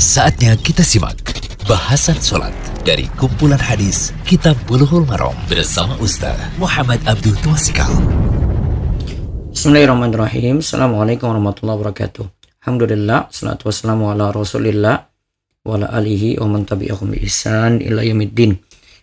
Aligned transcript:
Saatnya 0.00 0.56
kita 0.56 0.80
simak 0.80 1.20
bahasan 1.68 2.16
sholat 2.16 2.56
dari 2.88 3.04
kumpulan 3.20 3.60
hadis 3.60 4.16
Kitab 4.24 4.56
Bulughul 4.64 5.04
Maram 5.04 5.36
bersama 5.44 5.92
Ustaz 6.00 6.40
Muhammad 6.56 7.04
Abdul 7.04 7.36
Twasikal. 7.44 7.92
Bismillahirrahmanirrahim. 9.52 10.64
Assalamualaikum 10.64 11.28
warahmatullahi 11.28 11.84
wabarakatuh. 11.84 12.24
Alhamdulillah, 12.64 13.28
salatu 13.28 13.68
wassalamu 13.68 14.08
ala 14.08 14.32
rasulillah 14.32 15.04
wa 15.68 15.76
ala 15.76 15.92
alihi 15.92 16.40
wa 16.40 16.48
man 16.48 16.64
tabi'ahum 16.64 17.12
bi 17.12 17.20
ihsan 17.28 17.84
ila 17.84 18.00
yaumiddin. 18.00 18.56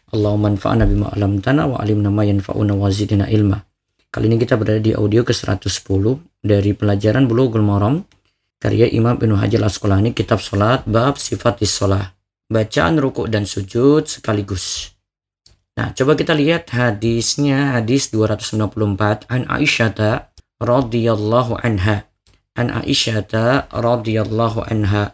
Allahumma 0.09 0.57
anfa'na 0.57 0.89
bima 0.89 1.13
'allamtana 1.13 1.69
wa 1.69 1.77
'allimna 1.77 2.09
ma 2.09 2.25
yanfa'una 2.25 2.73
wa 2.73 2.89
zidna 2.89 3.29
ilma. 3.29 3.61
Kali 4.09 4.33
ini 4.33 4.41
kita 4.41 4.57
berada 4.57 4.81
di 4.81 4.97
audio 4.97 5.21
ke-110 5.21 5.61
dari 6.41 6.73
pelajaran 6.73 7.29
Bulughul 7.29 7.61
Maram 7.61 8.01
karya 8.57 8.89
Imam 8.89 9.17
Ibnu 9.17 9.37
Hajar 9.37 9.61
Asqalani 9.65 10.13
kitab 10.13 10.41
salat 10.41 10.85
bab 10.89 11.21
sifat 11.21 11.61
sholat. 11.65 12.13
Bacaan 12.47 12.95
rukuk 12.95 13.27
dan 13.27 13.43
sujud 13.43 14.07
sekaligus. 14.07 14.95
Nah 15.75 15.91
coba 15.91 16.15
kita 16.15 16.31
lihat 16.31 16.71
hadisnya 16.71 17.75
hadis 17.77 18.09
294 18.09 19.27
an 19.27 19.45
Aisyah 19.51 20.31
radhiyallahu 20.63 21.59
anha. 21.59 22.07
An 22.55 22.71
Aisyah 22.71 23.69
radhiyallahu 23.69 24.63
anha. 24.63 25.13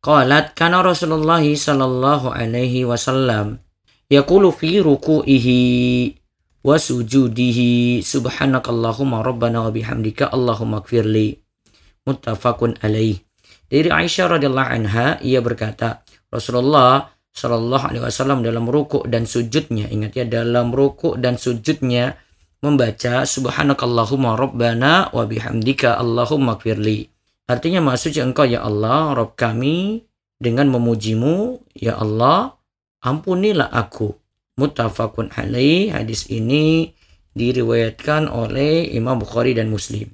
Qalat 0.00 0.56
kana 0.56 0.80
Rasulullah 0.80 1.44
sallallahu 1.44 2.32
alaihi 2.32 2.88
wasallam 2.88 3.60
yaqulu 4.08 4.48
fi 4.54 4.80
ruku'ihi 4.80 5.60
wa 6.64 6.80
sujudihi. 6.80 8.00
Subhanakallahumma 8.00 9.20
rabbana 9.20 9.68
wa 9.68 9.74
bihamdika 9.74 10.32
allahumma 10.32 10.80
ighfirli 10.80 11.39
muttafaqun 12.04 12.80
alaih. 12.80 13.20
Dari 13.70 13.88
Aisyah 13.88 14.38
radhiyallahu 14.38 14.70
anha 14.70 15.18
ia 15.22 15.38
berkata, 15.38 16.02
Rasulullah 16.30 17.10
Shallallahu 17.30 17.94
alaihi 17.94 18.02
wasallam 18.02 18.42
dalam 18.42 18.66
rukuk 18.66 19.06
dan 19.06 19.22
sujudnya, 19.22 19.86
ingat 19.86 20.18
ya 20.18 20.26
dalam 20.26 20.74
rukuk 20.74 21.14
dan 21.22 21.38
sujudnya 21.38 22.18
membaca 22.60 23.22
subhanakallahumma 23.22 24.34
rabbana 24.34 25.14
wa 25.14 25.24
bihamdika 25.24 25.94
allahumma 25.96 26.58
gfirli. 26.58 27.06
Artinya 27.46 27.82
maksudnya 27.82 28.26
engkau 28.26 28.46
ya 28.46 28.62
Allah, 28.62 29.14
Rabb 29.14 29.34
kami 29.34 30.06
dengan 30.38 30.70
memujimu, 30.70 31.66
ya 31.74 31.98
Allah, 31.98 32.54
ampunilah 33.02 33.70
aku. 33.74 34.14
Muttafaqun 34.60 35.32
alaih. 35.34 35.90
Hadis 35.90 36.28
ini 36.28 36.92
diriwayatkan 37.32 38.28
oleh 38.28 38.92
Imam 38.92 39.18
Bukhari 39.18 39.56
dan 39.56 39.72
Muslim. 39.72 40.12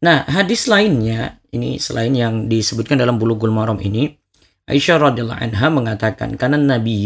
Nah, 0.00 0.24
hadis 0.24 0.64
lainnya, 0.64 1.36
ini 1.52 1.76
selain 1.76 2.16
yang 2.16 2.48
disebutkan 2.48 2.96
dalam 2.96 3.20
Bulughul 3.20 3.52
Maram 3.52 3.76
ini, 3.84 4.16
Aisyah 4.64 5.12
radhiyallahu 5.12 5.36
anha 5.36 5.68
mengatakan, 5.68 6.40
karena 6.40 6.56
Nabi 6.56 7.04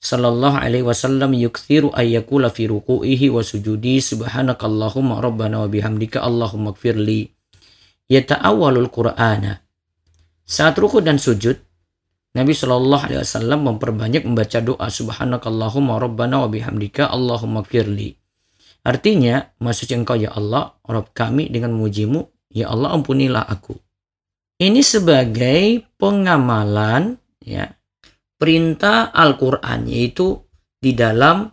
sallallahu 0.00 0.56
alaihi 0.56 0.88
wasallam 0.88 1.36
yukthiru 1.36 1.92
ayyakula 1.92 2.48
fi 2.48 2.64
ruku'ihi 2.64 3.28
wa 3.28 3.44
sujudi 3.44 4.00
subhanakallahumma 4.00 5.20
rabbana 5.20 5.64
wa 5.64 5.68
bihamdika 5.68 6.24
allahumma 6.24 6.72
gfirli 6.72 7.28
yata'awwalul 8.08 8.88
qur'ana. 8.88 9.60
Saat 10.44 10.76
ruku 10.80 11.00
dan 11.00 11.16
sujud 11.16 11.56
Nabi 12.34 12.52
Shallallahu 12.52 13.04
Alaihi 13.08 13.22
Wasallam 13.22 13.64
memperbanyak 13.64 14.26
membaca 14.26 14.58
doa 14.58 14.90
Subhanakallahumma 14.90 16.02
Rabbana 16.02 16.44
wa 16.44 16.48
bihamdika 16.50 17.08
Allahumma 17.08 17.62
gfirli 17.62 18.18
Artinya, 18.84 19.40
maksudnya 19.64 19.96
engkau 19.96 20.12
ya 20.12 20.36
Allah, 20.36 20.76
Rabb 20.84 21.16
kami 21.16 21.48
dengan 21.48 21.72
memujimu, 21.72 22.52
ya 22.52 22.68
Allah 22.68 22.92
ampunilah 22.92 23.48
aku. 23.48 23.72
Ini 24.60 24.84
sebagai 24.84 25.82
pengamalan 25.96 27.16
ya 27.42 27.66
perintah 28.38 29.10
Al-Qur'an 29.10 29.88
yaitu 29.88 30.36
di 30.78 30.92
dalam 30.92 31.48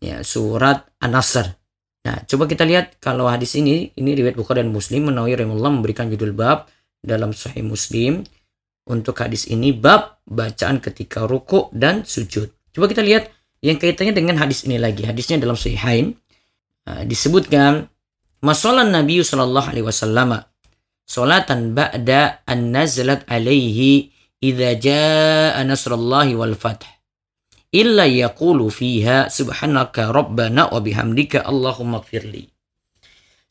ya 0.00 0.24
surat 0.24 0.96
An-Nasr. 0.98 1.46
Nah, 2.02 2.24
coba 2.26 2.50
kita 2.50 2.66
lihat 2.66 2.98
kalau 2.98 3.30
hadis 3.30 3.54
ini 3.54 3.94
ini 3.94 4.10
riwayat 4.18 4.34
Bukhari 4.34 4.64
dan 4.64 4.74
Muslim 4.74 5.12
Menawi 5.12 5.38
rahimahullah 5.38 5.70
memberikan 5.70 6.10
judul 6.10 6.34
bab 6.34 6.66
dalam 6.98 7.30
Sahih 7.30 7.62
Muslim 7.62 8.26
untuk 8.90 9.22
hadis 9.22 9.46
ini 9.46 9.70
bab 9.70 10.18
bacaan 10.26 10.82
ketika 10.82 11.28
ruku 11.28 11.70
dan 11.70 12.02
sujud. 12.02 12.50
Coba 12.74 12.90
kita 12.90 13.06
lihat 13.06 13.30
yang 13.62 13.78
kaitannya 13.78 14.18
dengan 14.18 14.42
hadis 14.42 14.66
ini 14.66 14.82
lagi. 14.82 15.06
Hadisnya 15.06 15.38
dalam 15.38 15.54
Sahihain 15.54 16.18
Ah, 16.18 16.30
disebutkan 16.86 17.88
masalah 18.42 18.86
Nabi 18.86 19.22
sallallahu 19.22 19.70
alaihi 19.70 19.86
wasallam 19.86 20.42
salatan 21.06 21.76
ba'da 21.76 22.42
an 22.46 22.74
nazalat 22.74 23.22
alaihi 23.30 24.10
idza 24.42 24.70
jaa 24.78 25.62
nasrullahi 25.62 26.34
wal 26.34 26.58
fath. 26.58 26.86
Illa 27.72 28.04
yaqulu 28.04 28.68
fiha 28.68 29.32
subhanaka 29.32 30.12
rabbana 30.12 30.68
wa 30.68 30.78
bihamdika 30.82 31.40
allahumma 31.46 32.04
ighfirli 32.04 32.52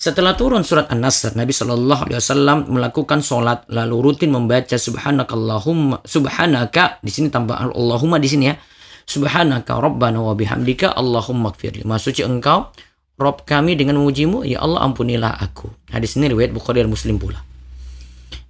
setelah 0.01 0.33
turun 0.33 0.65
surat 0.65 0.89
An-Nasr, 0.89 1.37
Nabi 1.37 1.53
Shallallahu 1.53 2.09
Alaihi 2.09 2.17
Wasallam 2.17 2.57
melakukan 2.73 3.21
sholat 3.21 3.69
lalu 3.69 4.01
rutin 4.01 4.33
membaca 4.33 4.73
Subhanaka 4.73 5.37
Allahumma 5.37 6.01
Subhanaka 6.01 6.97
di 7.05 7.13
sini 7.13 7.29
tambah 7.29 7.53
Allahumma 7.53 8.17
di 8.17 8.25
sini 8.25 8.49
ya. 8.49 8.57
Subhanaka 9.05 9.77
Rabbana 9.77 10.17
wa 10.25 10.33
bihamdika 10.33 10.97
Allahumma 10.97 11.53
gfirli. 11.53 11.85
Maksudnya 11.85 12.25
engkau 12.25 12.73
Rob 13.21 13.45
kami 13.45 13.77
dengan 13.77 14.01
memujimu, 14.01 14.41
ya 14.41 14.65
Allah 14.65 14.81
ampunilah 14.81 15.37
aku. 15.37 15.69
Hadis 15.93 16.17
ini 16.17 16.33
riwayat 16.33 16.49
Bukhari 16.49 16.81
dan 16.81 16.89
Muslim 16.89 17.21
pula. 17.21 17.37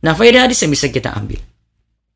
Nah, 0.01 0.15
faedah 0.15 0.47
hadis 0.47 0.63
yang 0.63 0.71
bisa 0.71 0.87
kita 0.87 1.11
ambil. 1.11 1.43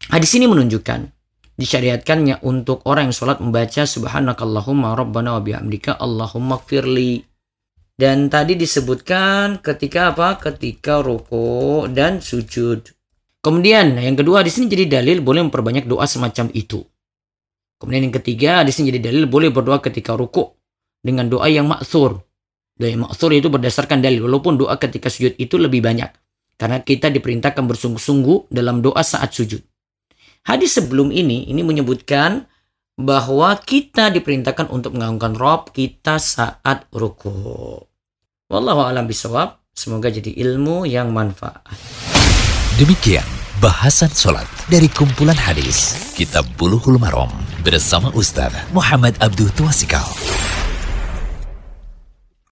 Hadis 0.08 0.32
ini 0.40 0.48
menunjukkan 0.48 1.12
disyariatkannya 1.60 2.48
untuk 2.48 2.80
orang 2.88 3.12
yang 3.12 3.16
sholat 3.16 3.44
membaca 3.44 3.84
subhanakallahumma 3.84 4.96
rabbana 4.96 5.36
wa 5.36 5.42
bihamdika 5.44 6.00
allahumma 6.00 6.64
gfirli. 6.64 7.28
Dan 7.96 8.28
tadi 8.28 8.56
disebutkan 8.56 9.60
ketika 9.60 10.16
apa? 10.16 10.40
Ketika 10.40 11.04
ruku 11.04 11.88
dan 11.92 12.20
sujud. 12.24 12.92
Kemudian 13.40 14.00
yang 14.00 14.16
kedua 14.16 14.42
di 14.42 14.52
sini 14.52 14.72
jadi 14.72 15.00
dalil 15.00 15.22
boleh 15.22 15.46
memperbanyak 15.48 15.86
doa 15.88 16.08
semacam 16.08 16.50
itu. 16.56 16.82
Kemudian 17.80 18.10
yang 18.10 18.16
ketiga 18.16 18.64
di 18.64 18.72
sini 18.72 18.90
jadi 18.92 19.12
dalil 19.12 19.28
boleh 19.28 19.52
berdoa 19.52 19.80
ketika 19.84 20.16
ruku 20.18 20.56
dengan 21.04 21.30
doa 21.30 21.46
yang 21.46 21.70
maksur 21.70 22.26
Doa 22.76 22.92
maksur 23.00 23.32
itu 23.32 23.48
berdasarkan 23.48 24.04
dalil. 24.04 24.28
Walaupun 24.28 24.60
doa 24.60 24.76
ketika 24.76 25.08
sujud 25.08 25.40
itu 25.40 25.56
lebih 25.56 25.80
banyak. 25.80 26.12
Karena 26.56 26.84
kita 26.84 27.12
diperintahkan 27.12 27.64
bersungguh-sungguh 27.64 28.52
dalam 28.52 28.80
doa 28.84 29.04
saat 29.04 29.32
sujud. 29.32 29.64
Hadis 30.46 30.78
sebelum 30.78 31.10
ini, 31.12 31.48
ini 31.52 31.64
menyebutkan 31.64 32.48
bahwa 32.96 33.56
kita 33.60 34.08
diperintahkan 34.12 34.72
untuk 34.72 34.96
mengagungkan 34.96 35.36
Rob 35.36 35.72
kita 35.76 36.16
saat 36.20 36.88
ruku. 36.96 37.84
Wallahu 38.48 38.82
alam 38.88 39.08
bisawab. 39.08 39.60
Semoga 39.76 40.08
jadi 40.08 40.32
ilmu 40.32 40.88
yang 40.88 41.12
manfaat. 41.12 41.68
Demikian 42.80 43.28
bahasan 43.60 44.08
sholat 44.08 44.48
dari 44.72 44.88
kumpulan 44.88 45.36
hadis 45.36 45.96
Kitab 46.16 46.48
Buluhul 46.56 46.96
Marom 46.96 47.28
bersama 47.60 48.08
Ustaz 48.16 48.56
Muhammad 48.72 49.20
Abdul 49.20 49.52
Tuasikal. 49.52 50.08